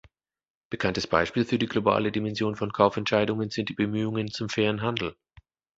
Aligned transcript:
Bekanntes 0.71 1.05
Beispiel 1.05 1.45
für 1.45 1.59
die 1.59 1.67
globale 1.67 2.11
Dimension 2.11 2.55
von 2.55 2.71
Kaufentscheidungen 2.73 3.51
sind 3.51 3.69
die 3.69 3.75
Bemühungen 3.75 4.29
zum 4.31 4.49
fairen 4.49 4.81
Handel. 4.81 5.15